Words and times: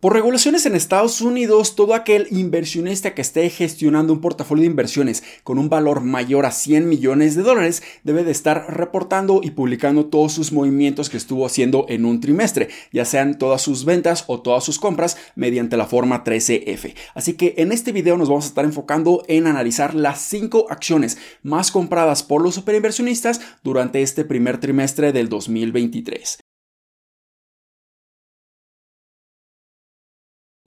Por 0.00 0.14
regulaciones 0.14 0.64
en 0.64 0.74
Estados 0.74 1.20
Unidos, 1.20 1.76
todo 1.76 1.92
aquel 1.92 2.26
inversionista 2.30 3.14
que 3.14 3.20
esté 3.20 3.50
gestionando 3.50 4.14
un 4.14 4.22
portafolio 4.22 4.62
de 4.62 4.70
inversiones 4.70 5.22
con 5.44 5.58
un 5.58 5.68
valor 5.68 6.00
mayor 6.00 6.46
a 6.46 6.52
100 6.52 6.88
millones 6.88 7.34
de 7.34 7.42
dólares 7.42 7.82
debe 8.02 8.24
de 8.24 8.30
estar 8.30 8.74
reportando 8.74 9.42
y 9.44 9.50
publicando 9.50 10.06
todos 10.06 10.32
sus 10.32 10.52
movimientos 10.52 11.10
que 11.10 11.18
estuvo 11.18 11.44
haciendo 11.44 11.84
en 11.90 12.06
un 12.06 12.20
trimestre, 12.20 12.70
ya 12.94 13.04
sean 13.04 13.36
todas 13.36 13.60
sus 13.60 13.84
ventas 13.84 14.24
o 14.26 14.40
todas 14.40 14.64
sus 14.64 14.78
compras 14.78 15.18
mediante 15.34 15.76
la 15.76 15.84
forma 15.84 16.24
13F. 16.24 16.94
Así 17.14 17.34
que 17.34 17.56
en 17.58 17.70
este 17.70 17.92
video 17.92 18.16
nos 18.16 18.30
vamos 18.30 18.46
a 18.46 18.48
estar 18.48 18.64
enfocando 18.64 19.22
en 19.28 19.46
analizar 19.46 19.94
las 19.94 20.22
5 20.22 20.68
acciones 20.70 21.18
más 21.42 21.70
compradas 21.70 22.22
por 22.22 22.40
los 22.40 22.54
superinversionistas 22.54 23.42
durante 23.62 24.00
este 24.00 24.24
primer 24.24 24.60
trimestre 24.60 25.12
del 25.12 25.28
2023. 25.28 26.38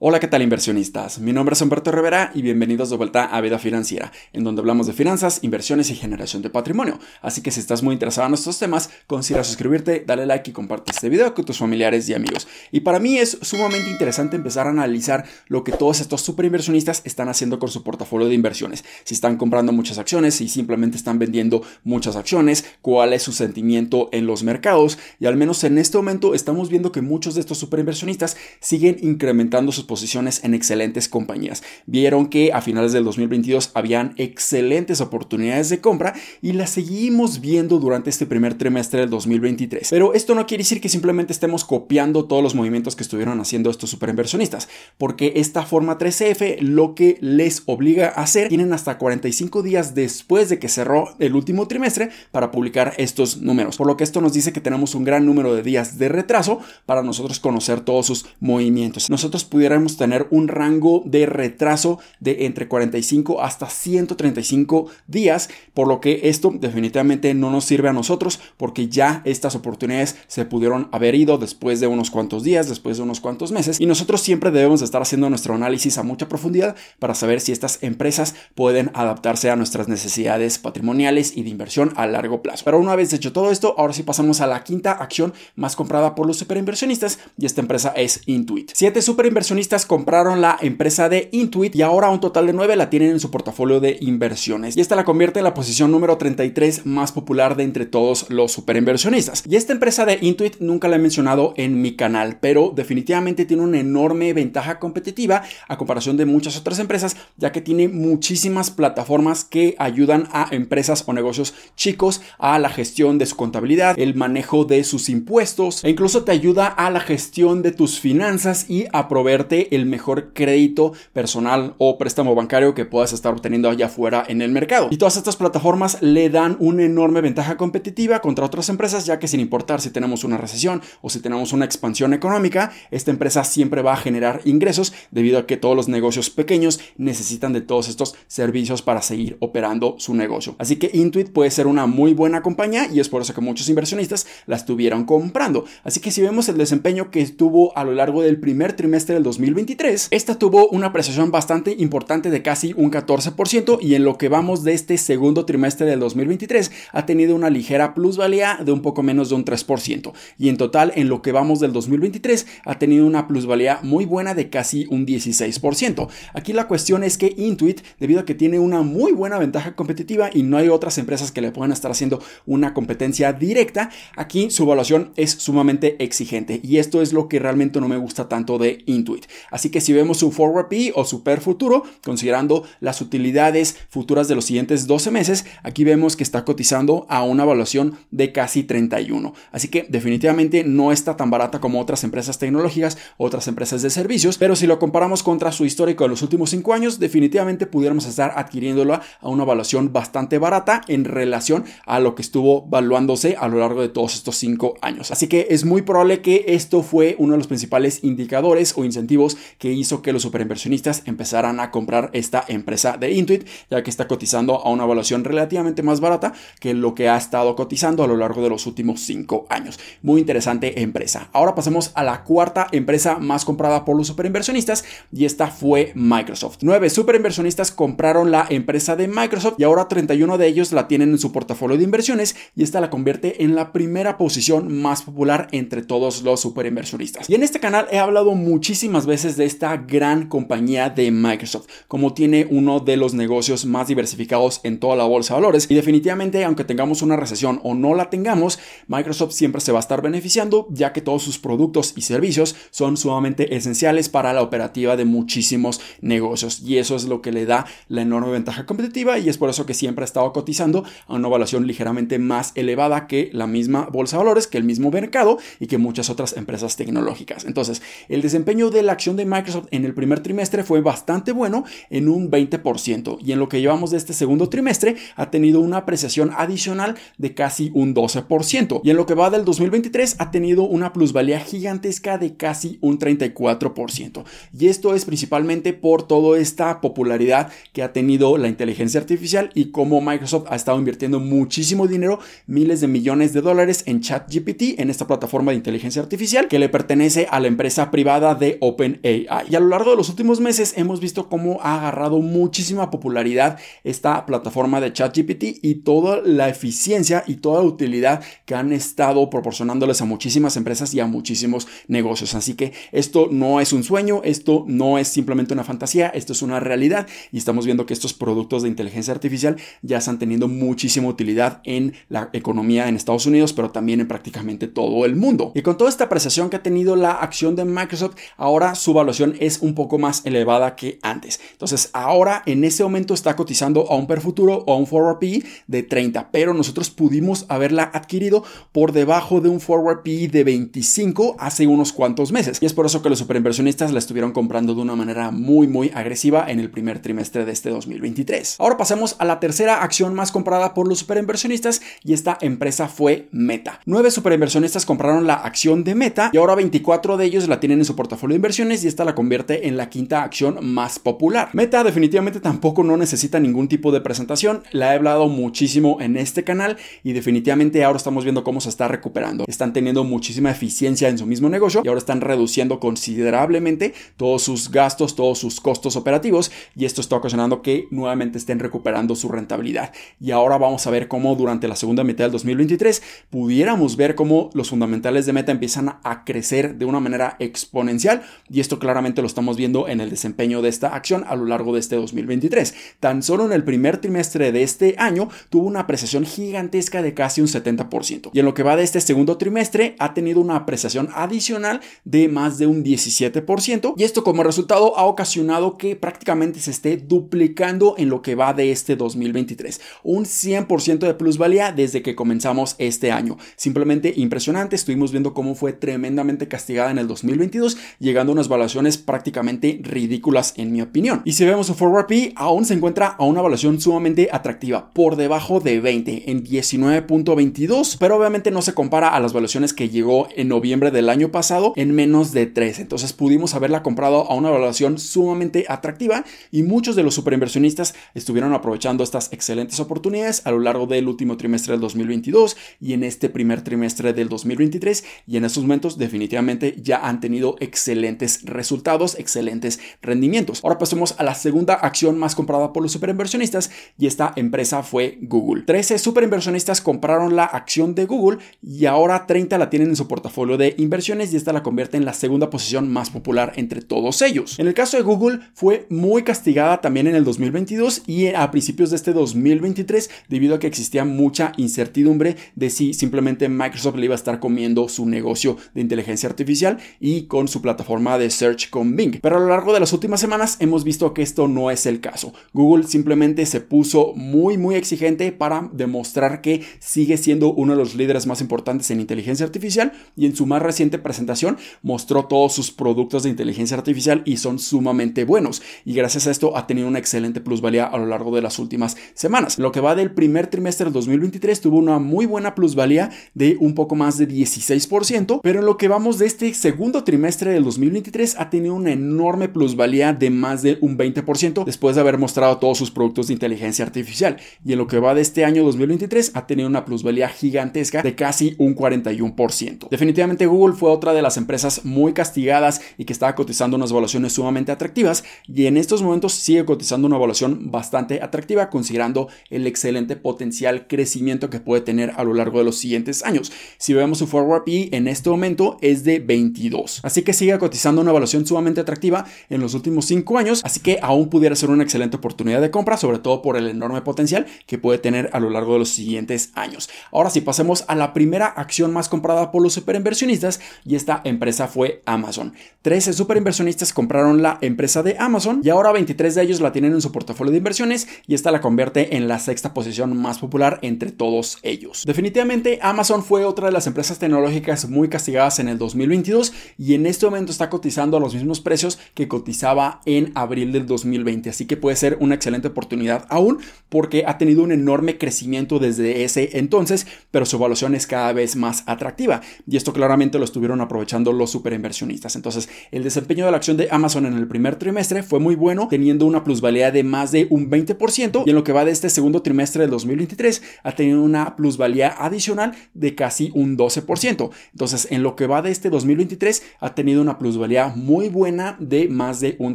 Hola, 0.06 0.20
¿qué 0.20 0.28
tal 0.28 0.42
inversionistas? 0.42 1.18
Mi 1.18 1.32
nombre 1.32 1.54
es 1.54 1.62
Humberto 1.62 1.90
Rivera 1.90 2.30
y 2.34 2.42
bienvenidos 2.42 2.90
de 2.90 2.96
vuelta 2.98 3.24
a 3.24 3.40
Vida 3.40 3.58
Financiera, 3.58 4.12
en 4.34 4.44
donde 4.44 4.60
hablamos 4.60 4.86
de 4.86 4.92
finanzas, 4.92 5.38
inversiones 5.40 5.88
y 5.88 5.94
generación 5.94 6.42
de 6.42 6.50
patrimonio. 6.50 6.98
Así 7.22 7.40
que 7.40 7.50
si 7.50 7.60
estás 7.60 7.82
muy 7.82 7.94
interesado 7.94 8.28
en 8.28 8.34
estos 8.34 8.58
temas, 8.58 8.90
considera 9.06 9.42
suscribirte, 9.44 10.04
dale 10.06 10.26
like 10.26 10.50
y 10.50 10.52
comparte 10.52 10.92
este 10.92 11.08
video 11.08 11.32
con 11.32 11.46
tus 11.46 11.56
familiares 11.56 12.06
y 12.06 12.12
amigos. 12.12 12.46
Y 12.70 12.80
para 12.80 12.98
mí 12.98 13.16
es 13.16 13.38
sumamente 13.40 13.88
interesante 13.88 14.36
empezar 14.36 14.66
a 14.66 14.70
analizar 14.72 15.24
lo 15.46 15.64
que 15.64 15.72
todos 15.72 16.00
estos 16.00 16.20
super 16.20 16.44
inversionistas 16.44 17.00
están 17.06 17.30
haciendo 17.30 17.58
con 17.58 17.70
su 17.70 17.82
portafolio 17.82 18.28
de 18.28 18.34
inversiones. 18.34 18.84
Si 19.04 19.14
están 19.14 19.38
comprando 19.38 19.72
muchas 19.72 19.96
acciones, 19.96 20.34
si 20.34 20.50
simplemente 20.50 20.98
están 20.98 21.18
vendiendo 21.18 21.62
muchas 21.82 22.16
acciones, 22.16 22.66
cuál 22.82 23.14
es 23.14 23.22
su 23.22 23.32
sentimiento 23.32 24.10
en 24.12 24.26
los 24.26 24.42
mercados. 24.42 24.98
Y 25.18 25.24
al 25.24 25.38
menos 25.38 25.64
en 25.64 25.78
este 25.78 25.96
momento 25.96 26.34
estamos 26.34 26.68
viendo 26.68 26.92
que 26.92 27.00
muchos 27.00 27.36
de 27.36 27.40
estos 27.40 27.56
super 27.56 27.80
inversionistas 27.80 28.36
siguen 28.60 28.98
incrementando 29.00 29.72
sus 29.72 29.86
posiciones 29.94 30.42
en 30.42 30.54
excelentes 30.54 31.08
compañías. 31.08 31.62
Vieron 31.86 32.26
que 32.26 32.52
a 32.52 32.60
finales 32.60 32.92
del 32.92 33.04
2022 33.04 33.70
habían 33.74 34.12
excelentes 34.16 35.00
oportunidades 35.00 35.68
de 35.68 35.80
compra 35.80 36.14
y 36.42 36.50
las 36.50 36.70
seguimos 36.70 37.40
viendo 37.40 37.78
durante 37.78 38.10
este 38.10 38.26
primer 38.26 38.54
trimestre 38.54 39.02
del 39.02 39.10
2023. 39.10 39.90
Pero 39.90 40.12
esto 40.12 40.34
no 40.34 40.46
quiere 40.46 40.64
decir 40.64 40.80
que 40.80 40.88
simplemente 40.88 41.32
estemos 41.32 41.64
copiando 41.64 42.24
todos 42.24 42.42
los 42.42 42.56
movimientos 42.56 42.96
que 42.96 43.04
estuvieron 43.04 43.40
haciendo 43.40 43.70
estos 43.70 43.90
superinversionistas, 43.90 44.68
porque 44.98 45.34
esta 45.36 45.62
forma 45.62 45.96
3F 45.96 46.58
lo 46.60 46.96
que 46.96 47.16
les 47.20 47.62
obliga 47.66 48.08
a 48.08 48.22
hacer, 48.22 48.48
tienen 48.48 48.72
hasta 48.72 48.98
45 48.98 49.62
días 49.62 49.94
después 49.94 50.48
de 50.48 50.58
que 50.58 50.68
cerró 50.68 51.14
el 51.20 51.36
último 51.36 51.68
trimestre 51.68 52.10
para 52.32 52.50
publicar 52.50 52.94
estos 52.96 53.36
números. 53.36 53.76
Por 53.76 53.86
lo 53.86 53.96
que 53.96 54.02
esto 54.02 54.20
nos 54.20 54.32
dice 54.32 54.52
que 54.52 54.60
tenemos 54.60 54.96
un 54.96 55.04
gran 55.04 55.24
número 55.24 55.54
de 55.54 55.62
días 55.62 55.98
de 55.98 56.08
retraso 56.08 56.58
para 56.84 57.04
nosotros 57.04 57.38
conocer 57.38 57.78
todos 57.78 58.06
sus 58.06 58.26
movimientos. 58.40 59.08
Nosotros 59.08 59.44
pudiéramos 59.44 59.73
tener 59.96 60.26
un 60.30 60.48
rango 60.48 61.02
de 61.04 61.26
retraso 61.26 61.98
de 62.20 62.46
entre 62.46 62.68
45 62.68 63.42
hasta 63.42 63.68
135 63.68 64.86
días, 65.06 65.48
por 65.74 65.88
lo 65.88 66.00
que 66.00 66.20
esto 66.24 66.52
definitivamente 66.54 67.34
no 67.34 67.50
nos 67.50 67.64
sirve 67.64 67.88
a 67.88 67.92
nosotros 67.92 68.40
porque 68.56 68.88
ya 68.88 69.22
estas 69.24 69.54
oportunidades 69.54 70.16
se 70.26 70.44
pudieron 70.44 70.88
haber 70.92 71.14
ido 71.14 71.38
después 71.38 71.80
de 71.80 71.86
unos 71.86 72.10
cuantos 72.10 72.42
días, 72.42 72.68
después 72.68 72.96
de 72.96 73.02
unos 73.02 73.20
cuantos 73.20 73.52
meses 73.52 73.80
y 73.80 73.86
nosotros 73.86 74.20
siempre 74.20 74.50
debemos 74.50 74.82
estar 74.82 75.02
haciendo 75.02 75.28
nuestro 75.28 75.54
análisis 75.54 75.98
a 75.98 76.02
mucha 76.02 76.28
profundidad 76.28 76.76
para 76.98 77.14
saber 77.14 77.40
si 77.40 77.52
estas 77.52 77.82
empresas 77.82 78.34
pueden 78.54 78.90
adaptarse 78.94 79.50
a 79.50 79.56
nuestras 79.56 79.88
necesidades 79.88 80.58
patrimoniales 80.58 81.36
y 81.36 81.42
de 81.42 81.50
inversión 81.50 81.92
a 81.96 82.06
largo 82.06 82.42
plazo. 82.42 82.64
Pero 82.64 82.78
una 82.78 82.96
vez 82.96 83.12
hecho 83.12 83.32
todo 83.32 83.50
esto, 83.50 83.74
ahora 83.78 83.92
sí 83.92 84.02
pasamos 84.02 84.40
a 84.40 84.46
la 84.46 84.64
quinta 84.64 84.92
acción 84.92 85.32
más 85.56 85.76
comprada 85.76 86.14
por 86.14 86.26
los 86.26 86.38
superinversionistas 86.38 87.18
y 87.38 87.46
esta 87.46 87.60
empresa 87.60 87.92
es 87.96 88.22
Intuit. 88.26 88.70
Siete 88.74 89.02
superinversionistas 89.02 89.63
compraron 89.86 90.40
la 90.40 90.58
empresa 90.60 91.08
de 91.08 91.28
Intuit 91.32 91.74
y 91.74 91.82
ahora 91.82 92.10
un 92.10 92.20
total 92.20 92.46
de 92.46 92.52
9 92.52 92.76
la 92.76 92.90
tienen 92.90 93.10
en 93.10 93.20
su 93.20 93.30
portafolio 93.30 93.80
de 93.80 93.98
inversiones. 94.00 94.76
Y 94.76 94.80
esta 94.80 94.94
la 94.94 95.04
convierte 95.04 95.40
en 95.40 95.44
la 95.44 95.54
posición 95.54 95.90
número 95.90 96.16
33 96.16 96.86
más 96.86 97.12
popular 97.12 97.56
de 97.56 97.64
entre 97.64 97.86
todos 97.86 98.30
los 98.30 98.52
superinversionistas. 98.52 99.42
Y 99.48 99.56
esta 99.56 99.72
empresa 99.72 100.04
de 100.04 100.18
Intuit 100.20 100.58
nunca 100.60 100.88
la 100.88 100.96
he 100.96 100.98
mencionado 100.98 101.54
en 101.56 101.82
mi 101.82 101.96
canal, 101.96 102.38
pero 102.40 102.72
definitivamente 102.74 103.44
tiene 103.44 103.62
una 103.62 103.80
enorme 103.80 104.32
ventaja 104.32 104.78
competitiva 104.78 105.42
a 105.68 105.78
comparación 105.78 106.16
de 106.16 106.26
muchas 106.26 106.56
otras 106.56 106.78
empresas, 106.78 107.16
ya 107.36 107.52
que 107.52 107.60
tiene 107.60 107.88
muchísimas 107.88 108.70
plataformas 108.70 109.44
que 109.44 109.74
ayudan 109.78 110.28
a 110.32 110.48
empresas 110.50 111.04
o 111.06 111.12
negocios 111.12 111.54
chicos 111.76 112.22
a 112.38 112.58
la 112.58 112.68
gestión 112.68 113.18
de 113.18 113.26
su 113.26 113.36
contabilidad, 113.36 113.98
el 113.98 114.14
manejo 114.14 114.64
de 114.64 114.84
sus 114.84 115.08
impuestos 115.08 115.82
e 115.84 115.90
incluso 115.90 116.24
te 116.24 116.32
ayuda 116.32 116.66
a 116.66 116.90
la 116.90 117.00
gestión 117.00 117.62
de 117.62 117.72
tus 117.72 117.98
finanzas 118.00 118.68
y 118.68 118.86
a 118.92 119.08
proveerte 119.08 119.53
el 119.62 119.86
mejor 119.86 120.32
crédito 120.32 120.92
personal 121.12 121.74
o 121.78 121.98
préstamo 121.98 122.34
bancario 122.34 122.74
que 122.74 122.84
puedas 122.84 123.12
estar 123.12 123.32
obteniendo 123.32 123.70
allá 123.70 123.86
afuera 123.86 124.24
en 124.26 124.42
el 124.42 124.50
mercado. 124.50 124.88
Y 124.90 124.96
todas 124.96 125.16
estas 125.16 125.36
plataformas 125.36 125.98
le 126.02 126.30
dan 126.30 126.56
una 126.60 126.84
enorme 126.84 127.20
ventaja 127.20 127.56
competitiva 127.56 128.20
contra 128.20 128.44
otras 128.44 128.68
empresas, 128.68 129.06
ya 129.06 129.18
que 129.18 129.28
sin 129.28 129.40
importar 129.40 129.80
si 129.80 129.90
tenemos 129.90 130.24
una 130.24 130.36
recesión 130.36 130.82
o 131.02 131.10
si 131.10 131.20
tenemos 131.20 131.52
una 131.52 131.64
expansión 131.64 132.14
económica, 132.14 132.72
esta 132.90 133.10
empresa 133.10 133.44
siempre 133.44 133.82
va 133.82 133.94
a 133.94 133.96
generar 133.96 134.40
ingresos 134.44 134.92
debido 135.10 135.38
a 135.38 135.46
que 135.46 135.56
todos 135.56 135.76
los 135.76 135.88
negocios 135.88 136.30
pequeños 136.30 136.80
necesitan 136.96 137.52
de 137.52 137.60
todos 137.60 137.88
estos 137.88 138.14
servicios 138.26 138.82
para 138.82 139.02
seguir 139.02 139.36
operando 139.40 139.96
su 139.98 140.14
negocio. 140.14 140.56
Así 140.58 140.76
que 140.76 140.90
Intuit 140.92 141.30
puede 141.30 141.50
ser 141.50 141.66
una 141.66 141.86
muy 141.86 142.14
buena 142.14 142.42
compañía 142.42 142.88
y 142.92 143.00
es 143.00 143.08
por 143.08 143.22
eso 143.22 143.34
que 143.34 143.40
muchos 143.40 143.68
inversionistas 143.68 144.26
la 144.46 144.56
estuvieron 144.56 145.04
comprando. 145.04 145.64
Así 145.82 146.00
que 146.00 146.10
si 146.10 146.22
vemos 146.22 146.48
el 146.48 146.58
desempeño 146.58 147.10
que 147.10 147.24
tuvo 147.26 147.76
a 147.76 147.84
lo 147.84 147.92
largo 147.92 148.22
del 148.22 148.38
primer 148.38 148.74
trimestre 148.74 149.14
del 149.14 149.22
2020, 149.22 149.43
2023, 149.44 150.08
esta 150.10 150.38
tuvo 150.38 150.68
una 150.68 150.86
apreciación 150.86 151.30
bastante 151.30 151.76
importante 151.78 152.30
de 152.30 152.40
casi 152.40 152.72
un 152.78 152.90
14% 152.90 153.78
y 153.78 153.94
en 153.94 154.04
lo 154.04 154.16
que 154.16 154.30
vamos 154.30 154.64
de 154.64 154.72
este 154.72 154.96
segundo 154.96 155.44
trimestre 155.44 155.86
del 155.86 156.00
2023 156.00 156.70
ha 156.92 157.04
tenido 157.04 157.36
una 157.36 157.50
ligera 157.50 157.92
plusvalía 157.92 158.58
de 158.64 158.72
un 158.72 158.80
poco 158.80 159.02
menos 159.02 159.28
de 159.28 159.34
un 159.34 159.44
3% 159.44 160.12
y 160.38 160.48
en 160.48 160.56
total 160.56 160.92
en 160.96 161.10
lo 161.10 161.20
que 161.20 161.32
vamos 161.32 161.60
del 161.60 161.74
2023 161.74 162.46
ha 162.64 162.78
tenido 162.78 163.06
una 163.06 163.28
plusvalía 163.28 163.80
muy 163.82 164.06
buena 164.06 164.32
de 164.32 164.48
casi 164.48 164.86
un 164.88 165.04
16%. 165.04 166.08
Aquí 166.32 166.54
la 166.54 166.66
cuestión 166.66 167.04
es 167.04 167.18
que 167.18 167.34
Intuit, 167.36 167.82
debido 168.00 168.20
a 168.20 168.24
que 168.24 168.34
tiene 168.34 168.58
una 168.58 168.80
muy 168.80 169.12
buena 169.12 169.38
ventaja 169.38 169.76
competitiva 169.76 170.30
y 170.32 170.42
no 170.42 170.56
hay 170.56 170.70
otras 170.70 170.96
empresas 170.96 171.32
que 171.32 171.42
le 171.42 171.52
puedan 171.52 171.72
estar 171.72 171.90
haciendo 171.90 172.22
una 172.46 172.72
competencia 172.72 173.34
directa, 173.34 173.90
aquí 174.16 174.50
su 174.50 174.62
evaluación 174.62 175.12
es 175.16 175.32
sumamente 175.32 176.02
exigente 176.02 176.60
y 176.62 176.78
esto 176.78 177.02
es 177.02 177.12
lo 177.12 177.28
que 177.28 177.38
realmente 177.38 177.78
no 177.78 177.88
me 177.88 177.98
gusta 177.98 178.26
tanto 178.26 178.56
de 178.56 178.82
Intuit. 178.86 179.26
Así 179.50 179.70
que 179.70 179.80
si 179.80 179.92
vemos 179.92 180.18
su 180.18 180.32
forward 180.32 180.68
P 180.68 180.92
o 180.94 181.04
super 181.04 181.40
futuro, 181.40 181.84
considerando 182.04 182.64
las 182.80 183.00
utilidades 183.00 183.76
futuras 183.88 184.28
de 184.28 184.34
los 184.34 184.44
siguientes 184.44 184.86
12 184.86 185.10
meses, 185.10 185.44
aquí 185.62 185.84
vemos 185.84 186.16
que 186.16 186.22
está 186.22 186.44
cotizando 186.44 187.06
a 187.08 187.22
una 187.22 187.44
evaluación 187.44 187.98
de 188.10 188.32
casi 188.32 188.64
31. 188.64 189.34
Así 189.52 189.68
que 189.68 189.86
definitivamente 189.88 190.64
no 190.64 190.92
está 190.92 191.16
tan 191.16 191.30
barata 191.30 191.60
como 191.60 191.80
otras 191.80 192.04
empresas 192.04 192.38
tecnológicas, 192.38 192.98
otras 193.16 193.48
empresas 193.48 193.82
de 193.82 193.90
servicios, 193.90 194.38
pero 194.38 194.56
si 194.56 194.66
lo 194.66 194.78
comparamos 194.78 195.22
contra 195.22 195.52
su 195.52 195.64
histórico 195.64 196.04
de 196.04 196.10
los 196.10 196.22
últimos 196.22 196.50
5 196.50 196.72
años, 196.72 196.98
definitivamente 196.98 197.66
pudiéramos 197.66 198.06
estar 198.06 198.32
adquiriéndolo 198.36 198.94
a 198.94 199.28
una 199.28 199.42
evaluación 199.44 199.92
bastante 199.92 200.38
barata 200.38 200.82
en 200.88 201.04
relación 201.04 201.64
a 201.86 202.00
lo 202.00 202.14
que 202.14 202.22
estuvo 202.22 202.62
valuándose 202.62 203.36
a 203.38 203.48
lo 203.48 203.58
largo 203.58 203.80
de 203.80 203.88
todos 203.88 204.14
estos 204.14 204.36
5 204.36 204.76
años. 204.80 205.10
Así 205.10 205.26
que 205.26 205.48
es 205.50 205.64
muy 205.64 205.82
probable 205.82 206.20
que 206.20 206.44
esto 206.48 206.82
fue 206.82 207.16
uno 207.18 207.32
de 207.32 207.38
los 207.38 207.46
principales 207.46 208.02
indicadores 208.02 208.74
o 208.76 208.84
incentivos 208.84 209.23
que 209.58 209.72
hizo 209.72 210.02
que 210.02 210.12
los 210.12 210.22
superinversionistas 210.22 211.02
empezaran 211.06 211.60
a 211.60 211.70
comprar 211.70 212.10
esta 212.12 212.44
empresa 212.48 212.96
de 212.96 213.12
Intuit, 213.12 213.46
ya 213.70 213.82
que 213.82 213.90
está 213.90 214.06
cotizando 214.06 214.60
a 214.64 214.70
una 214.70 214.84
evaluación 214.84 215.24
relativamente 215.24 215.82
más 215.82 216.00
barata 216.00 216.32
que 216.60 216.74
lo 216.74 216.94
que 216.94 217.08
ha 217.08 217.16
estado 217.16 217.56
cotizando 217.56 218.04
a 218.04 218.06
lo 218.06 218.16
largo 218.16 218.42
de 218.42 218.50
los 218.50 218.66
últimos 218.66 219.00
cinco 219.00 219.46
años. 219.48 219.78
Muy 220.02 220.20
interesante 220.20 220.82
empresa. 220.82 221.28
Ahora 221.32 221.54
pasemos 221.54 221.92
a 221.94 222.04
la 222.04 222.24
cuarta 222.24 222.66
empresa 222.72 223.18
más 223.18 223.44
comprada 223.44 223.84
por 223.84 223.96
los 223.96 224.06
superinversionistas 224.08 224.84
y 225.12 225.24
esta 225.24 225.48
fue 225.48 225.92
Microsoft. 225.94 226.58
Nueve 226.62 226.90
superinversionistas 226.90 227.72
compraron 227.72 228.30
la 228.30 228.46
empresa 228.48 228.96
de 228.96 229.08
Microsoft 229.08 229.54
y 229.58 229.64
ahora 229.64 229.88
31 229.88 230.38
de 230.38 230.46
ellos 230.46 230.72
la 230.72 230.88
tienen 230.88 231.10
en 231.10 231.18
su 231.18 231.32
portafolio 231.32 231.76
de 231.76 231.84
inversiones 231.84 232.36
y 232.54 232.62
esta 232.62 232.80
la 232.80 232.90
convierte 232.90 233.44
en 233.44 233.54
la 233.54 233.72
primera 233.72 234.18
posición 234.18 234.82
más 234.82 235.02
popular 235.02 235.48
entre 235.52 235.82
todos 235.82 236.22
los 236.22 236.40
superinversionistas. 236.40 237.30
Y 237.30 237.34
en 237.34 237.42
este 237.42 237.60
canal 237.60 237.86
he 237.90 237.98
hablado 237.98 238.34
muchísimas 238.34 239.06
veces 239.06 239.13
de 239.14 239.44
esta 239.44 239.76
gran 239.76 240.26
compañía 240.26 240.90
de 240.90 241.12
Microsoft, 241.12 241.68
como 241.86 242.14
tiene 242.14 242.48
uno 242.50 242.80
de 242.80 242.96
los 242.96 243.14
negocios 243.14 243.64
más 243.64 243.86
diversificados 243.86 244.60
en 244.64 244.80
toda 244.80 244.96
la 244.96 245.04
bolsa 245.04 245.34
de 245.34 245.40
valores. 245.40 245.70
Y 245.70 245.76
definitivamente, 245.76 246.44
aunque 246.44 246.64
tengamos 246.64 247.00
una 247.00 247.14
recesión 247.16 247.60
o 247.62 247.76
no 247.76 247.94
la 247.94 248.10
tengamos, 248.10 248.58
Microsoft 248.88 249.32
siempre 249.32 249.60
se 249.60 249.70
va 249.70 249.78
a 249.78 249.80
estar 249.80 250.02
beneficiando, 250.02 250.66
ya 250.70 250.92
que 250.92 251.00
todos 251.00 251.22
sus 251.22 251.38
productos 251.38 251.92
y 251.96 252.02
servicios 252.02 252.56
son 252.72 252.96
sumamente 252.96 253.54
esenciales 253.54 254.08
para 254.08 254.32
la 254.32 254.42
operativa 254.42 254.96
de 254.96 255.04
muchísimos 255.04 255.80
negocios. 256.00 256.60
Y 256.60 256.78
eso 256.78 256.96
es 256.96 257.04
lo 257.04 257.22
que 257.22 257.30
le 257.30 257.46
da 257.46 257.66
la 257.86 258.02
enorme 258.02 258.32
ventaja 258.32 258.66
competitiva 258.66 259.20
y 259.20 259.28
es 259.28 259.38
por 259.38 259.48
eso 259.48 259.64
que 259.64 259.74
siempre 259.74 260.02
ha 260.02 260.06
estado 260.06 260.32
cotizando 260.32 260.84
a 261.06 261.14
una 261.14 261.28
evaluación 261.28 261.68
ligeramente 261.68 262.18
más 262.18 262.50
elevada 262.56 263.06
que 263.06 263.30
la 263.32 263.46
misma 263.46 263.88
bolsa 263.92 264.16
de 264.16 264.24
valores, 264.24 264.48
que 264.48 264.58
el 264.58 264.64
mismo 264.64 264.90
mercado 264.90 265.38
y 265.60 265.68
que 265.68 265.78
muchas 265.78 266.10
otras 266.10 266.36
empresas 266.36 266.74
tecnológicas. 266.74 267.44
Entonces, 267.44 267.80
el 268.08 268.22
desempeño 268.22 268.70
de 268.70 268.82
la 268.82 268.96
de 269.12 269.26
Microsoft 269.26 269.66
en 269.70 269.84
el 269.84 269.92
primer 269.92 270.20
trimestre 270.20 270.64
fue 270.64 270.80
bastante 270.80 271.32
bueno 271.32 271.64
en 271.90 272.08
un 272.08 272.30
20% 272.30 273.18
y 273.20 273.32
en 273.32 273.38
lo 273.38 273.50
que 273.50 273.60
llevamos 273.60 273.90
de 273.90 273.98
este 273.98 274.14
segundo 274.14 274.48
trimestre 274.48 274.96
ha 275.14 275.30
tenido 275.30 275.60
una 275.60 275.76
apreciación 275.78 276.30
adicional 276.34 276.94
de 277.18 277.34
casi 277.34 277.70
un 277.74 277.94
12% 277.94 278.80
y 278.82 278.90
en 278.90 278.96
lo 278.96 279.04
que 279.04 279.14
va 279.14 279.28
del 279.28 279.44
2023 279.44 280.16
ha 280.18 280.30
tenido 280.30 280.62
una 280.62 280.94
plusvalía 280.94 281.38
gigantesca 281.40 282.16
de 282.16 282.36
casi 282.36 282.78
un 282.80 282.98
34%. 282.98 284.24
Y 284.58 284.68
esto 284.68 284.94
es 284.94 285.04
principalmente 285.04 285.74
por 285.74 286.08
toda 286.08 286.38
esta 286.38 286.80
popularidad 286.80 287.52
que 287.74 287.82
ha 287.82 287.92
tenido 287.92 288.38
la 288.38 288.48
inteligencia 288.48 289.00
artificial 289.00 289.50
y 289.54 289.66
cómo 289.70 290.00
Microsoft 290.00 290.46
ha 290.48 290.56
estado 290.56 290.78
invirtiendo 290.78 291.20
muchísimo 291.20 291.86
dinero, 291.86 292.20
miles 292.46 292.80
de 292.80 292.88
millones 292.88 293.34
de 293.34 293.42
dólares 293.42 293.82
en 293.86 294.00
ChatGPT, 294.00 294.78
en 294.78 294.88
esta 294.88 295.06
plataforma 295.06 295.52
de 295.52 295.56
inteligencia 295.56 296.00
artificial 296.00 296.48
que 296.48 296.58
le 296.58 296.68
pertenece 296.68 297.26
a 297.30 297.40
la 297.40 297.48
empresa 297.48 297.90
privada 297.90 298.34
de 298.34 298.58
OpenAI. 298.98 299.26
Y 299.48 299.54
a 299.54 299.60
lo 299.60 299.68
largo 299.68 299.90
de 299.90 299.96
los 299.96 300.08
últimos 300.08 300.40
meses 300.40 300.74
hemos 300.76 301.00
visto 301.00 301.28
cómo 301.28 301.58
ha 301.62 301.76
agarrado 301.76 302.18
muchísima 302.20 302.90
popularidad 302.90 303.58
esta 303.82 304.26
plataforma 304.26 304.80
de 304.80 304.92
ChatGPT 304.92 305.44
y 305.62 305.76
toda 305.76 306.20
la 306.24 306.48
eficiencia 306.48 307.24
y 307.26 307.36
toda 307.36 307.62
la 307.62 307.68
utilidad 307.68 308.22
que 308.44 308.54
han 308.54 308.72
estado 308.72 309.28
proporcionándoles 309.30 310.00
a 310.00 310.04
muchísimas 310.04 310.56
empresas 310.56 310.94
y 310.94 311.00
a 311.00 311.06
muchísimos 311.06 311.66
negocios. 311.88 312.34
Así 312.34 312.54
que 312.54 312.72
esto 312.92 313.28
no 313.30 313.60
es 313.60 313.72
un 313.72 313.84
sueño, 313.84 314.20
esto 314.24 314.64
no 314.66 314.98
es 314.98 315.08
simplemente 315.08 315.54
una 315.54 315.64
fantasía, 315.64 316.08
esto 316.08 316.32
es 316.32 316.42
una 316.42 316.60
realidad 316.60 317.06
y 317.32 317.38
estamos 317.38 317.64
viendo 317.66 317.86
que 317.86 317.94
estos 317.94 318.14
productos 318.14 318.62
de 318.62 318.68
inteligencia 318.68 319.12
artificial 319.12 319.56
ya 319.82 319.98
están 319.98 320.18
teniendo 320.18 320.48
muchísima 320.48 321.08
utilidad 321.08 321.60
en 321.64 321.94
la 322.08 322.30
economía 322.32 322.88
en 322.88 322.96
Estados 322.96 323.26
Unidos, 323.26 323.52
pero 323.52 323.70
también 323.70 324.00
en 324.00 324.08
prácticamente 324.08 324.68
todo 324.68 325.04
el 325.04 325.16
mundo. 325.16 325.52
Y 325.54 325.62
con 325.62 325.76
toda 325.76 325.90
esta 325.90 326.04
apreciación 326.04 326.50
que 326.50 326.56
ha 326.56 326.62
tenido 326.62 326.96
la 326.96 327.12
acción 327.12 327.56
de 327.56 327.64
Microsoft, 327.64 328.16
ahora 328.36 328.73
su 328.74 328.92
valuación 328.92 329.36
es 329.40 329.60
un 329.60 329.74
poco 329.74 329.98
más 329.98 330.22
elevada 330.24 330.76
que 330.76 330.98
antes. 331.02 331.40
Entonces, 331.52 331.90
ahora 331.92 332.42
en 332.46 332.64
ese 332.64 332.82
momento 332.82 333.14
está 333.14 333.36
cotizando 333.36 333.90
a 333.90 333.96
un 333.96 334.06
per 334.06 334.20
futuro 334.20 334.64
o 334.66 334.72
a 334.72 334.76
un 334.76 334.86
forward 334.86 335.18
PE 335.18 335.42
de 335.66 335.82
30, 335.82 336.30
pero 336.30 336.54
nosotros 336.54 336.90
pudimos 336.90 337.46
haberla 337.48 337.90
adquirido 337.92 338.44
por 338.72 338.92
debajo 338.92 339.40
de 339.40 339.48
un 339.48 339.60
forward 339.60 340.02
PE 340.02 340.28
de 340.28 340.44
25 340.44 341.36
hace 341.38 341.66
unos 341.66 341.92
cuantos 341.92 342.32
meses. 342.32 342.58
Y 342.60 342.66
es 342.66 342.72
por 342.72 342.86
eso 342.86 343.02
que 343.02 343.10
los 343.10 343.18
superinversionistas 343.18 343.92
la 343.92 343.98
estuvieron 343.98 344.32
comprando 344.32 344.74
de 344.74 344.82
una 344.82 344.96
manera 344.96 345.30
muy, 345.30 345.66
muy 345.66 345.90
agresiva 345.94 346.50
en 346.50 346.60
el 346.60 346.70
primer 346.70 347.00
trimestre 347.00 347.44
de 347.44 347.52
este 347.52 347.70
2023. 347.70 348.56
Ahora 348.58 348.76
pasemos 348.76 349.16
a 349.18 349.24
la 349.24 349.40
tercera 349.40 349.82
acción 349.82 350.14
más 350.14 350.32
comprada 350.32 350.74
por 350.74 350.88
los 350.88 351.00
superinversionistas 351.00 351.82
y 352.02 352.12
esta 352.12 352.38
empresa 352.40 352.88
fue 352.88 353.28
Meta. 353.32 353.80
Nueve 353.86 354.10
superinversionistas 354.10 354.86
compraron 354.86 355.26
la 355.26 355.34
acción 355.34 355.84
de 355.84 355.94
Meta 355.94 356.30
y 356.32 356.38
ahora 356.38 356.54
24 356.54 357.16
de 357.16 357.24
ellos 357.24 357.48
la 357.48 357.60
tienen 357.60 357.78
en 357.78 357.84
su 357.84 357.96
portafolio 357.96 358.34
de 358.34 358.38
y 358.64 358.88
esta 358.88 359.04
la 359.04 359.14
convierte 359.14 359.68
en 359.68 359.76
la 359.76 359.90
quinta 359.90 360.22
acción 360.22 360.58
más 360.62 360.98
popular. 360.98 361.50
Meta 361.52 361.84
definitivamente 361.84 362.40
tampoco 362.40 362.82
no 362.82 362.96
necesita 362.96 363.38
ningún 363.38 363.68
tipo 363.68 363.92
de 363.92 364.00
presentación, 364.00 364.62
la 364.72 364.92
he 364.92 364.96
hablado 364.96 365.28
muchísimo 365.28 366.00
en 366.00 366.16
este 366.16 366.44
canal 366.44 366.78
y 367.02 367.12
definitivamente 367.12 367.84
ahora 367.84 367.98
estamos 367.98 368.24
viendo 368.24 368.42
cómo 368.42 368.62
se 368.62 368.70
está 368.70 368.88
recuperando. 368.88 369.44
Están 369.46 369.74
teniendo 369.74 370.02
muchísima 370.02 370.50
eficiencia 370.50 371.10
en 371.10 371.18
su 371.18 371.26
mismo 371.26 371.50
negocio 371.50 371.82
y 371.84 371.88
ahora 371.88 371.98
están 371.98 372.22
reduciendo 372.22 372.80
considerablemente 372.80 373.92
todos 374.16 374.40
sus 374.42 374.70
gastos, 374.70 375.14
todos 375.14 375.38
sus 375.38 375.60
costos 375.60 375.94
operativos 375.94 376.50
y 376.74 376.86
esto 376.86 377.02
está 377.02 377.16
ocasionando 377.16 377.60
que 377.60 377.86
nuevamente 377.90 378.38
estén 378.38 378.60
recuperando 378.60 379.14
su 379.14 379.28
rentabilidad. 379.28 379.92
Y 380.18 380.30
ahora 380.30 380.56
vamos 380.56 380.86
a 380.86 380.90
ver 380.90 381.06
cómo 381.06 381.36
durante 381.36 381.68
la 381.68 381.76
segunda 381.76 382.02
mitad 382.02 382.24
del 382.24 382.32
2023 382.32 383.02
pudiéramos 383.28 383.96
ver 383.96 384.14
cómo 384.14 384.48
los 384.54 384.70
fundamentales 384.70 385.26
de 385.26 385.34
Meta 385.34 385.52
empiezan 385.52 385.96
a 386.02 386.24
crecer 386.24 386.76
de 386.76 386.86
una 386.86 387.00
manera 387.00 387.36
exponencial 387.40 388.22
y 388.54 388.60
esto 388.60 388.78
claramente 388.78 389.20
lo 389.20 389.26
estamos 389.26 389.56
viendo 389.56 389.88
en 389.88 390.00
el 390.00 390.10
desempeño 390.10 390.62
de 390.62 390.68
esta 390.68 390.94
acción 390.94 391.24
a 391.26 391.34
lo 391.34 391.44
largo 391.44 391.74
de 391.74 391.80
este 391.80 391.96
2023. 391.96 392.72
Tan 393.00 393.24
solo 393.24 393.46
en 393.46 393.52
el 393.52 393.64
primer 393.64 393.98
trimestre 393.98 394.52
de 394.52 394.62
este 394.62 394.94
año 394.96 395.28
tuvo 395.50 395.66
una 395.66 395.80
apreciación 395.80 396.24
gigantesca 396.24 397.02
de 397.02 397.14
casi 397.14 397.40
un 397.40 397.48
70% 397.48 398.30
y 398.32 398.38
en 398.38 398.44
lo 398.44 398.54
que 398.54 398.62
va 398.62 398.76
de 398.76 398.84
este 398.84 399.00
segundo 399.00 399.38
trimestre 399.38 399.96
ha 399.98 400.14
tenido 400.14 400.40
una 400.40 400.54
apreciación 400.54 401.08
adicional 401.14 401.80
de 402.04 402.28
más 402.28 402.56
de 402.58 402.68
un 402.68 402.84
17% 402.84 403.94
y 403.96 404.04
esto 404.04 404.22
como 404.22 404.44
resultado 404.44 404.96
ha 404.96 405.04
ocasionado 405.04 405.76
que 405.76 405.96
prácticamente 405.96 406.60
se 406.60 406.70
esté 406.70 406.96
duplicando 406.96 407.96
en 407.98 408.08
lo 408.08 408.22
que 408.22 408.36
va 408.36 408.54
de 408.54 408.70
este 408.70 408.94
2023. 408.94 409.80
Un 410.04 410.26
100% 410.26 410.98
de 410.98 411.14
plusvalía 411.14 411.72
desde 411.72 412.02
que 412.02 412.14
comenzamos 412.14 412.76
este 412.78 413.10
año. 413.10 413.36
Simplemente 413.56 414.14
impresionante, 414.16 414.76
estuvimos 414.76 415.10
viendo 415.10 415.34
cómo 415.34 415.56
fue 415.56 415.72
tremendamente 415.72 416.46
castigada 416.46 416.92
en 416.92 416.98
el 416.98 417.08
2022, 417.08 417.76
llegando 417.98 418.30
a 418.30 418.34
unas 418.34 418.43
valuaciones 418.48 418.98
prácticamente 418.98 419.80
ridículas 419.82 420.54
en 420.56 420.72
mi 420.72 420.82
opinión. 420.82 421.22
Y 421.24 421.32
si 421.32 421.44
vemos 421.44 421.66
su 421.66 421.74
forward 421.74 422.06
P, 422.06 422.32
aún 422.36 422.64
se 422.64 422.74
encuentra 422.74 423.08
a 423.08 423.24
una 423.24 423.40
evaluación 423.40 423.80
sumamente 423.80 424.28
atractiva, 424.32 424.90
por 424.92 425.16
debajo 425.16 425.60
de 425.60 425.80
20, 425.80 426.30
en 426.30 426.44
19.22, 426.44 427.96
pero 427.98 428.16
obviamente 428.16 428.50
no 428.50 428.62
se 428.62 428.74
compara 428.74 429.08
a 429.08 429.20
las 429.20 429.32
valuaciones 429.32 429.72
que 429.72 429.88
llegó 429.88 430.28
en 430.36 430.48
noviembre 430.48 430.90
del 430.90 431.08
año 431.08 431.30
pasado 431.30 431.72
en 431.76 431.94
menos 431.94 432.32
de 432.32 432.46
3. 432.46 432.80
Entonces 432.80 433.12
pudimos 433.12 433.54
haberla 433.54 433.82
comprado 433.82 434.30
a 434.30 434.34
una 434.34 434.48
evaluación 434.48 434.98
sumamente 434.98 435.66
atractiva 435.68 436.24
y 436.50 436.62
muchos 436.62 436.96
de 436.96 437.02
los 437.02 437.14
superinversionistas 437.14 437.94
estuvieron 438.14 438.52
aprovechando 438.54 439.04
estas 439.04 439.32
excelentes 439.32 439.80
oportunidades 439.80 440.42
a 440.44 440.50
lo 440.50 440.60
largo 440.60 440.86
del 440.86 441.08
último 441.08 441.36
trimestre 441.36 441.72
del 441.72 441.80
2022 441.80 442.56
y 442.80 442.92
en 442.92 443.04
este 443.04 443.28
primer 443.28 443.62
trimestre 443.62 444.12
del 444.12 444.28
2023 444.28 445.04
y 445.26 445.36
en 445.36 445.44
estos 445.44 445.62
momentos 445.62 445.98
definitivamente 445.98 446.76
ya 446.80 446.98
han 446.98 447.20
tenido 447.20 447.56
excelentes 447.60 448.33
resultados, 448.42 449.18
excelentes 449.18 449.80
rendimientos. 450.02 450.60
Ahora 450.64 450.78
pasemos 450.78 451.14
a 451.18 451.22
la 451.22 451.34
segunda 451.34 451.74
acción 451.74 452.18
más 452.18 452.34
comprada 452.34 452.72
por 452.72 452.82
los 452.82 452.92
superinversionistas 452.92 453.70
y 453.98 454.06
esta 454.06 454.32
empresa 454.36 454.82
fue 454.82 455.18
Google. 455.22 455.62
13 455.62 455.98
superinversionistas 455.98 456.80
compraron 456.80 457.36
la 457.36 457.44
acción 457.44 457.94
de 457.94 458.06
Google 458.06 458.38
y 458.62 458.86
ahora 458.86 459.26
30 459.26 459.58
la 459.58 459.70
tienen 459.70 459.88
en 459.88 459.96
su 459.96 460.08
portafolio 460.08 460.56
de 460.56 460.74
inversiones 460.78 461.32
y 461.32 461.36
esta 461.36 461.52
la 461.52 461.62
convierte 461.62 461.96
en 461.96 462.04
la 462.04 462.12
segunda 462.12 462.50
posición 462.50 462.90
más 462.92 463.10
popular 463.10 463.52
entre 463.56 463.82
todos 463.82 464.22
ellos. 464.22 464.58
En 464.58 464.66
el 464.66 464.74
caso 464.74 464.96
de 464.96 465.02
Google 465.02 465.40
fue 465.54 465.86
muy 465.90 466.22
castigada 466.22 466.80
también 466.80 467.06
en 467.06 467.14
el 467.14 467.24
2022 467.24 468.02
y 468.06 468.28
a 468.28 468.50
principios 468.50 468.90
de 468.90 468.96
este 468.96 469.12
2023 469.12 470.10
debido 470.28 470.54
a 470.54 470.58
que 470.58 470.66
existía 470.66 471.04
mucha 471.04 471.52
incertidumbre 471.56 472.36
de 472.54 472.70
si 472.70 472.94
simplemente 472.94 473.48
Microsoft 473.48 473.96
le 473.96 474.06
iba 474.06 474.14
a 474.14 474.16
estar 474.16 474.40
comiendo 474.40 474.88
su 474.88 475.06
negocio 475.06 475.56
de 475.74 475.80
inteligencia 475.80 476.28
artificial 476.28 476.78
y 477.00 477.22
con 477.22 477.48
su 477.48 477.62
plataforma 477.62 478.18
de 478.18 478.23
search 478.30 478.70
con 478.70 478.96
Bing. 478.96 479.20
Pero 479.20 479.36
a 479.36 479.40
lo 479.40 479.48
largo 479.48 479.72
de 479.72 479.80
las 479.80 479.92
últimas 479.92 480.20
semanas 480.20 480.56
hemos 480.60 480.84
visto 480.84 481.14
que 481.14 481.22
esto 481.22 481.48
no 481.48 481.70
es 481.70 481.86
el 481.86 482.00
caso. 482.00 482.32
Google 482.52 482.84
simplemente 482.84 483.46
se 483.46 483.60
puso 483.60 484.12
muy 484.14 484.58
muy 484.58 484.76
exigente 484.76 485.32
para 485.32 485.68
demostrar 485.72 486.40
que 486.40 486.62
sigue 486.78 487.16
siendo 487.16 487.52
uno 487.52 487.72
de 487.72 487.78
los 487.78 487.94
líderes 487.94 488.26
más 488.26 488.40
importantes 488.40 488.90
en 488.90 489.00
inteligencia 489.00 489.46
artificial 489.46 489.92
y 490.16 490.26
en 490.26 490.36
su 490.36 490.46
más 490.46 490.62
reciente 490.62 490.98
presentación 490.98 491.56
mostró 491.82 492.26
todos 492.26 492.52
sus 492.52 492.70
productos 492.70 493.22
de 493.22 493.30
inteligencia 493.30 493.76
artificial 493.76 494.22
y 494.24 494.36
son 494.36 494.58
sumamente 494.58 495.24
buenos 495.24 495.62
y 495.84 495.94
gracias 495.94 496.26
a 496.26 496.30
esto 496.30 496.56
ha 496.56 496.66
tenido 496.66 496.88
una 496.88 496.98
excelente 496.98 497.40
plusvalía 497.40 497.86
a 497.86 497.98
lo 497.98 498.06
largo 498.06 498.34
de 498.34 498.42
las 498.42 498.58
últimas 498.58 498.96
semanas. 499.14 499.58
Lo 499.58 499.72
que 499.72 499.80
va 499.80 499.94
del 499.94 500.12
primer 500.12 500.46
trimestre 500.48 500.84
del 500.84 500.92
2023 500.92 501.60
tuvo 501.60 501.78
una 501.78 501.98
muy 501.98 502.26
buena 502.26 502.54
plusvalía 502.54 503.10
de 503.34 503.56
un 503.60 503.74
poco 503.74 503.94
más 503.94 504.18
de 504.18 504.28
16%, 504.28 505.40
pero 505.42 505.60
en 505.60 505.66
lo 505.66 505.76
que 505.76 505.88
vamos 505.88 506.18
de 506.18 506.26
este 506.26 506.52
segundo 506.54 507.04
trimestre 507.04 507.52
del 507.52 507.64
2023 507.64 508.13
ha 508.38 508.48
tenido 508.48 508.74
una 508.74 508.92
enorme 508.92 509.48
plusvalía 509.48 510.12
de 510.12 510.30
más 510.30 510.62
de 510.62 510.78
un 510.80 510.96
20% 510.96 511.64
después 511.64 511.96
de 511.96 512.00
haber 512.00 512.16
mostrado 512.16 512.58
todos 512.58 512.78
sus 512.78 512.92
productos 512.92 513.26
de 513.26 513.32
inteligencia 513.32 513.84
artificial. 513.84 514.36
Y 514.64 514.72
en 514.72 514.78
lo 514.78 514.86
que 514.86 515.00
va 515.00 515.14
de 515.14 515.20
este 515.20 515.44
año 515.44 515.64
2023 515.64 516.30
ha 516.34 516.46
tenido 516.46 516.68
una 516.68 516.84
plusvalía 516.84 517.28
gigantesca 517.28 518.02
de 518.02 518.14
casi 518.14 518.54
un 518.58 518.76
41%. 518.76 519.88
Definitivamente 519.88 520.46
Google 520.46 520.76
fue 520.76 520.90
otra 520.90 521.12
de 521.12 521.22
las 521.22 521.36
empresas 521.36 521.84
muy 521.84 522.12
castigadas 522.12 522.80
y 522.98 523.04
que 523.04 523.12
estaba 523.12 523.34
cotizando 523.34 523.76
unas 523.76 523.90
evaluaciones 523.90 524.32
sumamente 524.32 524.70
atractivas 524.70 525.24
y 525.48 525.66
en 525.66 525.76
estos 525.76 526.00
momentos 526.02 526.34
sigue 526.34 526.64
cotizando 526.64 527.08
una 527.08 527.16
evaluación 527.16 527.72
bastante 527.72 528.22
atractiva 528.22 528.70
considerando 528.70 529.28
el 529.50 529.66
excelente 529.66 530.14
potencial 530.14 530.86
crecimiento 530.86 531.50
que 531.50 531.58
puede 531.58 531.82
tener 531.82 532.12
a 532.16 532.22
lo 532.22 532.34
largo 532.34 532.58
de 532.58 532.64
los 532.64 532.76
siguientes 532.76 533.24
años. 533.24 533.50
Si 533.78 533.92
vemos 533.92 534.18
su 534.18 534.28
forward 534.28 534.62
PE 534.62 534.90
en 534.92 535.08
este 535.08 535.30
momento 535.30 535.78
es 535.80 536.04
de 536.04 536.20
22. 536.20 537.00
Así 537.02 537.22
que 537.22 537.32
sigue 537.32 537.58
cotizando 537.58 538.03
una 538.04 538.12
evaluación 538.12 538.46
sumamente 538.46 538.80
atractiva 538.80 539.24
en 539.50 539.60
los 539.60 539.74
últimos 539.74 540.04
5 540.06 540.38
años, 540.38 540.60
así 540.64 540.80
que 540.80 540.98
aún 541.02 541.28
pudiera 541.28 541.56
ser 541.56 541.70
una 541.70 541.82
excelente 541.82 542.16
oportunidad 542.16 542.60
de 542.60 542.70
compra, 542.70 542.96
sobre 542.96 543.18
todo 543.18 543.42
por 543.42 543.56
el 543.56 543.66
enorme 543.66 544.02
potencial 544.02 544.46
que 544.66 544.78
puede 544.78 544.98
tener 544.98 545.30
a 545.32 545.40
lo 545.40 545.50
largo 545.50 545.74
de 545.74 545.80
los 545.80 545.88
siguientes 545.88 546.50
años. 546.54 546.88
Ahora 547.12 547.30
sí, 547.30 547.40
pasemos 547.40 547.84
a 547.88 547.94
la 547.94 548.12
primera 548.12 548.46
acción 548.46 548.92
más 548.92 549.08
comprada 549.08 549.50
por 549.50 549.62
los 549.62 549.72
superinversionistas 549.74 550.60
y 550.84 550.94
esta 550.94 551.20
empresa 551.24 551.66
fue 551.66 552.02
Amazon. 552.06 552.54
13 552.82 553.12
superinversionistas 553.14 553.92
compraron 553.92 554.42
la 554.42 554.58
empresa 554.60 555.02
de 555.02 555.16
Amazon 555.18 555.60
y 555.64 555.70
ahora 555.70 555.92
23 555.92 556.34
de 556.34 556.42
ellos 556.42 556.60
la 556.60 556.72
tienen 556.72 556.92
en 556.92 557.00
su 557.00 557.12
portafolio 557.12 557.50
de 557.50 557.58
inversiones 557.58 558.08
y 558.26 558.34
esta 558.34 558.50
la 558.50 558.60
convierte 558.60 559.16
en 559.16 559.26
la 559.26 559.38
sexta 559.38 559.72
posición 559.72 560.16
más 560.16 560.38
popular 560.38 560.78
entre 560.82 561.10
todos 561.10 561.58
ellos. 561.62 562.04
Definitivamente 562.06 562.78
Amazon 562.82 563.24
fue 563.24 563.44
otra 563.44 563.66
de 563.66 563.72
las 563.72 563.86
empresas 563.86 564.18
tecnológicas 564.18 564.88
muy 564.88 565.08
castigadas 565.08 565.58
en 565.58 565.68
el 565.68 565.78
2022 565.78 566.52
y 566.78 566.94
en 566.94 567.06
este 567.06 567.26
momento 567.26 567.52
está 567.52 567.70
cotizando 567.70 567.83
cotizando 567.84 568.16
a 568.16 568.20
los 568.20 568.32
mismos 568.32 568.60
precios 568.60 568.98
que 569.12 569.28
cotizaba 569.28 570.00
en 570.06 570.32
abril 570.34 570.72
del 570.72 570.86
2020. 570.86 571.50
Así 571.50 571.66
que 571.66 571.76
puede 571.76 571.96
ser 571.96 572.16
una 572.18 572.34
excelente 572.34 572.68
oportunidad 572.68 573.26
aún 573.28 573.58
porque 573.90 574.24
ha 574.26 574.38
tenido 574.38 574.62
un 574.62 574.72
enorme 574.72 575.18
crecimiento 575.18 575.78
desde 575.78 576.24
ese 576.24 576.56
entonces, 576.58 577.06
pero 577.30 577.44
su 577.44 577.56
evaluación 577.56 577.94
es 577.94 578.06
cada 578.06 578.32
vez 578.32 578.56
más 578.56 578.84
atractiva. 578.86 579.42
Y 579.68 579.76
esto 579.76 579.92
claramente 579.92 580.38
lo 580.38 580.46
estuvieron 580.46 580.80
aprovechando 580.80 581.30
los 581.34 581.50
superinversionistas. 581.50 582.36
Entonces, 582.36 582.70
el 582.90 583.04
desempeño 583.04 583.44
de 583.44 583.50
la 583.50 583.58
acción 583.58 583.76
de 583.76 583.88
Amazon 583.90 584.24
en 584.24 584.32
el 584.32 584.48
primer 584.48 584.76
trimestre 584.76 585.22
fue 585.22 585.40
muy 585.40 585.54
bueno, 585.54 585.88
teniendo 585.90 586.24
una 586.24 586.42
plusvalía 586.42 586.90
de 586.90 587.04
más 587.04 587.32
de 587.32 587.48
un 587.50 587.70
20%. 587.70 588.44
Y 588.46 588.48
en 588.48 588.56
lo 588.56 588.64
que 588.64 588.72
va 588.72 588.86
de 588.86 588.92
este 588.92 589.10
segundo 589.10 589.42
trimestre 589.42 589.82
del 589.82 589.90
2023, 589.90 590.62
ha 590.82 590.92
tenido 590.92 591.20
una 591.20 591.54
plusvalía 591.54 592.14
adicional 592.18 592.72
de 592.94 593.14
casi 593.14 593.50
un 593.52 593.76
12%. 593.76 594.50
Entonces, 594.72 595.06
en 595.10 595.22
lo 595.22 595.36
que 595.36 595.46
va 595.46 595.60
de 595.60 595.70
este 595.70 595.90
2023, 595.90 596.62
ha 596.80 596.94
tenido 596.94 597.20
una 597.20 597.38
plusvalía 597.38 597.73
muy 597.94 598.28
buena 598.28 598.76
de 598.78 599.08
más 599.08 599.40
de 599.40 599.56
un 599.58 599.74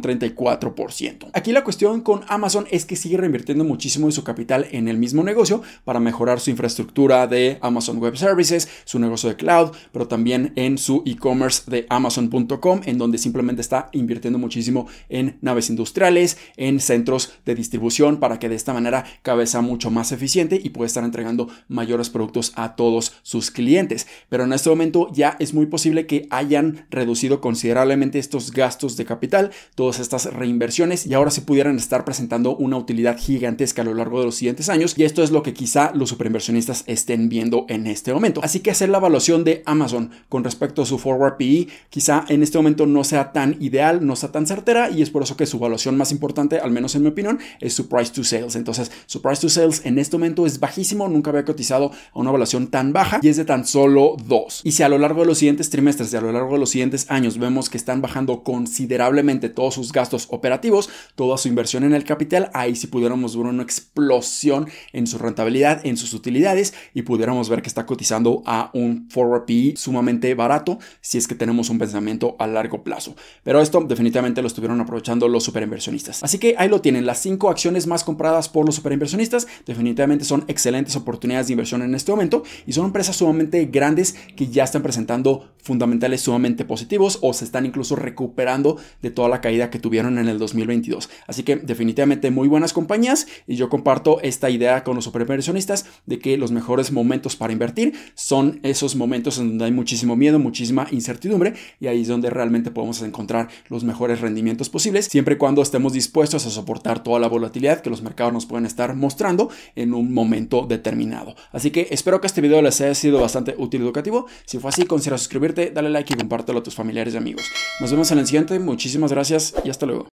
34%. 0.00 1.30
Aquí 1.32 1.52
la 1.52 1.64
cuestión 1.64 2.00
con 2.00 2.22
Amazon 2.28 2.66
es 2.70 2.84
que 2.84 2.96
sigue 2.96 3.16
reinvirtiendo 3.16 3.64
muchísimo 3.64 4.06
de 4.06 4.12
su 4.12 4.24
capital 4.24 4.66
en 4.70 4.88
el 4.88 4.96
mismo 4.96 5.22
negocio 5.22 5.62
para 5.84 6.00
mejorar 6.00 6.40
su 6.40 6.50
infraestructura 6.50 7.26
de 7.26 7.58
Amazon 7.60 7.98
Web 7.98 8.16
Services, 8.16 8.68
su 8.84 8.98
negocio 8.98 9.28
de 9.28 9.36
cloud, 9.36 9.70
pero 9.92 10.08
también 10.08 10.52
en 10.56 10.78
su 10.78 11.02
e-commerce 11.04 11.70
de 11.70 11.86
amazon.com, 11.88 12.80
en 12.84 12.98
donde 12.98 13.18
simplemente 13.18 13.60
está 13.60 13.88
invirtiendo 13.92 14.38
muchísimo 14.38 14.86
en 15.08 15.36
naves 15.40 15.68
industriales, 15.68 16.38
en 16.56 16.80
centros 16.80 17.34
de 17.44 17.54
distribución 17.54 18.18
para 18.18 18.38
que 18.38 18.48
de 18.48 18.54
esta 18.56 18.72
manera 18.72 19.04
sea 19.44 19.60
mucho 19.60 19.90
más 19.90 20.12
eficiente 20.12 20.60
y 20.62 20.70
pueda 20.70 20.86
estar 20.86 21.04
entregando 21.04 21.48
mayores 21.68 22.10
productos 22.10 22.52
a 22.56 22.76
todos 22.76 23.12
sus 23.22 23.50
clientes. 23.50 24.06
Pero 24.28 24.44
en 24.44 24.52
este 24.52 24.70
momento 24.70 25.08
ya 25.12 25.36
es 25.38 25.54
muy 25.54 25.66
posible 25.66 26.06
que 26.06 26.26
hayan 26.30 26.86
reducido 26.90 27.40
considerablemente 27.40 27.89
estos 27.90 28.52
gastos 28.52 28.96
de 28.96 29.04
capital, 29.04 29.50
todas 29.74 29.98
estas 29.98 30.32
reinversiones 30.32 31.06
y 31.06 31.14
ahora 31.14 31.30
se 31.30 31.42
pudieran 31.42 31.76
estar 31.76 32.04
presentando 32.04 32.56
una 32.56 32.76
utilidad 32.76 33.18
gigantesca 33.18 33.82
a 33.82 33.84
lo 33.84 33.94
largo 33.94 34.20
de 34.20 34.26
los 34.26 34.36
siguientes 34.36 34.68
años 34.68 34.94
y 34.96 35.02
esto 35.02 35.22
es 35.22 35.32
lo 35.32 35.42
que 35.42 35.52
quizá 35.52 35.90
los 35.94 36.10
superinversionistas 36.10 36.84
estén 36.86 37.28
viendo 37.28 37.66
en 37.68 37.86
este 37.86 38.14
momento. 38.14 38.40
Así 38.44 38.60
que 38.60 38.70
hacer 38.70 38.90
la 38.90 38.98
evaluación 38.98 39.42
de 39.42 39.62
Amazon 39.66 40.10
con 40.28 40.44
respecto 40.44 40.82
a 40.82 40.86
su 40.86 40.98
forward 40.98 41.36
PE 41.36 41.66
quizá 41.90 42.24
en 42.28 42.42
este 42.42 42.58
momento 42.58 42.86
no 42.86 43.02
sea 43.02 43.32
tan 43.32 43.56
ideal, 43.60 44.06
no 44.06 44.14
sea 44.14 44.30
tan 44.30 44.46
certera 44.46 44.90
y 44.90 45.02
es 45.02 45.10
por 45.10 45.24
eso 45.24 45.36
que 45.36 45.46
su 45.46 45.56
evaluación 45.56 45.96
más 45.96 46.12
importante, 46.12 46.58
al 46.58 46.70
menos 46.70 46.94
en 46.94 47.02
mi 47.02 47.08
opinión, 47.08 47.40
es 47.60 47.74
su 47.74 47.88
price 47.88 48.12
to 48.12 48.22
sales. 48.22 48.54
Entonces, 48.54 48.92
su 49.06 49.20
price 49.20 49.40
to 49.40 49.48
sales 49.48 49.82
en 49.84 49.98
este 49.98 50.16
momento 50.16 50.46
es 50.46 50.60
bajísimo, 50.60 51.08
nunca 51.08 51.30
había 51.30 51.44
cotizado 51.44 51.90
a 52.12 52.18
una 52.18 52.30
evaluación 52.30 52.68
tan 52.68 52.92
baja 52.92 53.18
y 53.20 53.28
es 53.28 53.36
de 53.36 53.44
tan 53.44 53.66
solo 53.66 54.16
2. 54.26 54.62
Y 54.64 54.72
si 54.72 54.82
a 54.84 54.88
lo 54.88 54.98
largo 54.98 55.22
de 55.22 55.26
los 55.26 55.38
siguientes 55.38 55.70
trimestres 55.70 56.12
y 56.12 56.16
a 56.16 56.20
lo 56.20 56.30
largo 56.30 56.52
de 56.52 56.60
los 56.60 56.70
siguientes 56.70 57.06
años 57.08 57.38
vemos 57.38 57.68
que 57.68 57.79
están 57.80 58.00
bajando 58.00 58.44
considerablemente 58.44 59.48
todos 59.48 59.74
sus 59.74 59.92
gastos 59.92 60.28
operativos, 60.30 60.88
toda 61.14 61.36
su 61.38 61.48
inversión 61.48 61.84
en 61.84 61.94
el 61.94 62.04
capital, 62.04 62.50
ahí 62.54 62.76
sí 62.76 62.86
pudiéramos 62.86 63.36
ver 63.36 63.46
una 63.46 63.62
explosión 63.62 64.68
en 64.92 65.06
su 65.06 65.18
rentabilidad, 65.18 65.84
en 65.84 65.96
sus 65.96 66.14
utilidades 66.14 66.74
y 66.94 67.02
pudiéramos 67.02 67.48
ver 67.48 67.62
que 67.62 67.68
está 67.68 67.86
cotizando 67.86 68.42
a 68.46 68.70
un 68.74 69.08
forward 69.10 69.46
PE 69.46 69.74
sumamente 69.76 70.32
barato 70.34 70.78
si 71.00 71.18
es 71.18 71.26
que 71.26 71.34
tenemos 71.34 71.70
un 71.70 71.78
pensamiento 71.78 72.36
a 72.38 72.46
largo 72.46 72.84
plazo. 72.84 73.16
Pero 73.42 73.60
esto 73.60 73.80
definitivamente 73.80 74.42
lo 74.42 74.48
estuvieron 74.48 74.80
aprovechando 74.80 75.28
los 75.28 75.44
superinversionistas. 75.44 76.22
Así 76.22 76.38
que 76.38 76.54
ahí 76.58 76.68
lo 76.68 76.80
tienen, 76.80 77.06
las 77.06 77.18
cinco 77.18 77.50
acciones 77.50 77.86
más 77.86 78.04
compradas 78.04 78.48
por 78.48 78.66
los 78.66 78.76
superinversionistas 78.76 79.46
definitivamente 79.66 80.24
son 80.24 80.44
excelentes 80.48 80.96
oportunidades 80.96 81.46
de 81.46 81.54
inversión 81.54 81.82
en 81.82 81.94
este 81.94 82.10
momento 82.10 82.42
y 82.66 82.72
son 82.72 82.86
empresas 82.86 83.16
sumamente 83.16 83.64
grandes 83.66 84.14
que 84.36 84.48
ya 84.48 84.64
están 84.64 84.82
presentando 84.82 85.50
fundamentales 85.62 86.20
sumamente 86.22 86.64
positivos 86.64 87.18
o 87.22 87.32
se 87.32 87.44
están 87.44 87.66
incluso 87.70 87.96
recuperando 87.96 88.76
de 89.00 89.10
toda 89.10 89.28
la 89.28 89.40
caída 89.40 89.70
que 89.70 89.78
tuvieron 89.78 90.18
en 90.18 90.28
el 90.28 90.38
2022. 90.38 91.08
Así 91.26 91.42
que 91.42 91.56
definitivamente 91.56 92.30
muy 92.30 92.48
buenas 92.48 92.72
compañías 92.72 93.26
y 93.46 93.56
yo 93.56 93.68
comparto 93.68 94.20
esta 94.20 94.50
idea 94.50 94.84
con 94.84 94.96
los 94.96 95.04
superinversionistas 95.04 95.86
de 96.06 96.18
que 96.18 96.36
los 96.36 96.52
mejores 96.52 96.92
momentos 96.92 97.36
para 97.36 97.52
invertir 97.52 97.94
son 98.14 98.60
esos 98.62 98.96
momentos 98.96 99.38
en 99.38 99.50
donde 99.50 99.64
hay 99.64 99.72
muchísimo 99.72 100.16
miedo, 100.16 100.38
muchísima 100.38 100.86
incertidumbre 100.90 101.54
y 101.80 101.86
ahí 101.86 102.02
es 102.02 102.08
donde 102.08 102.30
realmente 102.30 102.70
podemos 102.70 103.00
encontrar 103.02 103.48
los 103.68 103.84
mejores 103.84 104.20
rendimientos 104.20 104.68
posibles 104.68 105.06
siempre 105.06 105.34
y 105.34 105.38
cuando 105.38 105.62
estemos 105.62 105.92
dispuestos 105.92 106.46
a 106.46 106.50
soportar 106.50 107.02
toda 107.02 107.18
la 107.18 107.28
volatilidad 107.28 107.80
que 107.80 107.90
los 107.90 108.02
mercados 108.02 108.32
nos 108.32 108.46
pueden 108.46 108.66
estar 108.66 108.94
mostrando 108.94 109.50
en 109.76 109.94
un 109.94 110.12
momento 110.12 110.66
determinado. 110.68 111.34
Así 111.52 111.70
que 111.70 111.88
espero 111.90 112.20
que 112.20 112.26
este 112.26 112.40
video 112.40 112.62
les 112.62 112.80
haya 112.80 112.94
sido 112.94 113.20
bastante 113.20 113.54
útil 113.58 113.80
y 113.80 113.84
educativo. 113.84 114.26
Si 114.44 114.58
fue 114.58 114.70
así, 114.70 114.84
considera 114.84 115.18
suscribirte, 115.18 115.70
dale 115.70 115.90
like 115.90 116.12
y 116.12 116.16
compártelo 116.16 116.60
a 116.60 116.62
tus 116.62 116.74
familiares 116.74 117.14
y 117.14 117.16
amigos. 117.16 117.44
Nos 117.80 117.90
vemos 117.90 118.10
en 118.10 118.18
el 118.18 118.26
siguiente, 118.26 118.58
muchísimas 118.58 119.12
gracias 119.12 119.54
y 119.64 119.70
hasta 119.70 119.86
luego. 119.86 120.08